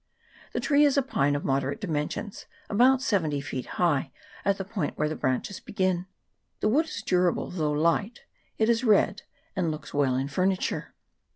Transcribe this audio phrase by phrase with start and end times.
[0.53, 4.11] The tree is a pine of moderate dimensions, about seventy feet high
[4.43, 6.07] at the point where the branches begin;
[6.59, 8.21] the wood is durable, though light;
[8.57, 9.21] it is red,
[9.55, 10.95] and looks well in furniture.